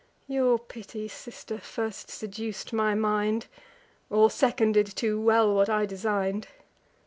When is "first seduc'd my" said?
1.59-2.95